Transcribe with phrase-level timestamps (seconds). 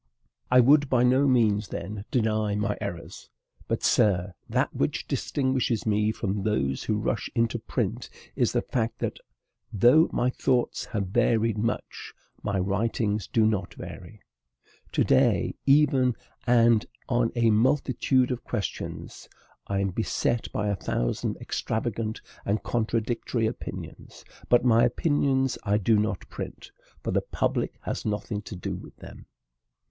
[0.49, 3.29] I would by no means, then, deny my errors;
[3.67, 8.97] but, sir, that which distinguishes me from those who rush into print is the fact
[8.97, 9.19] that,
[9.71, 14.23] though my thoughts have varied much, my writings do not vary.
[14.93, 16.15] To day, even,
[16.47, 19.29] and on a multitude of questions,
[19.67, 25.95] I am beset by a thousand extravagant and contradictory opinions; but my opinions I do
[25.95, 26.71] not print,
[27.03, 29.27] for the public has nothing to do with them.